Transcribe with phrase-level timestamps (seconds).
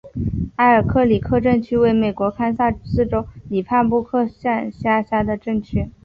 [0.55, 5.91] 埃尔克里克镇区为美国堪萨斯州里帕布利克县辖下的镇区。